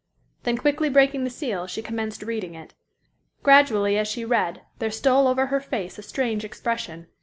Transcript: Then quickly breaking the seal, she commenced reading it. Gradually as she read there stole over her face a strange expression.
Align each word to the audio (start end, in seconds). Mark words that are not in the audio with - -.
Then 0.45 0.57
quickly 0.57 0.89
breaking 0.89 1.25
the 1.25 1.29
seal, 1.29 1.67
she 1.67 1.83
commenced 1.83 2.23
reading 2.23 2.55
it. 2.55 2.73
Gradually 3.43 3.99
as 3.99 4.07
she 4.07 4.25
read 4.25 4.63
there 4.79 4.89
stole 4.89 5.27
over 5.27 5.45
her 5.53 5.59
face 5.59 5.99
a 5.99 6.01
strange 6.01 6.43
expression. 6.43 7.05